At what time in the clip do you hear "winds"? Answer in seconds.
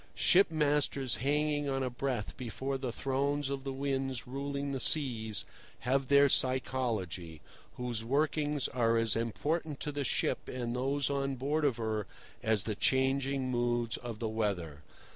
3.71-4.25